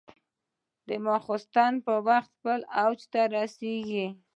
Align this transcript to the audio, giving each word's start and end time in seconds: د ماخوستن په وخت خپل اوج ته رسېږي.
د 0.87 0.89
ماخوستن 1.05 1.73
په 1.85 1.93
وخت 2.07 2.29
خپل 2.37 2.59
اوج 2.83 2.99
ته 3.11 3.21
رسېږي. 3.35 4.07